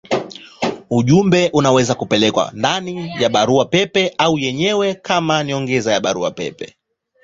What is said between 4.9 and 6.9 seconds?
au kama nyongeza ya barua pepe.